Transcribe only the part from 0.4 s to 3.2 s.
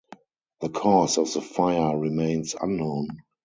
The cause of the fire remains unknown.